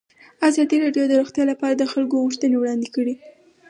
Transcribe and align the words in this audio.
ازادي 0.49 0.77
راډیو 0.83 1.05
د 1.07 1.13
روغتیا 1.19 1.43
لپاره 1.51 1.73
د 1.77 1.83
خلکو 1.93 2.15
غوښتنې 2.23 2.55
وړاندې 2.59 2.87
کړي. 2.95 3.13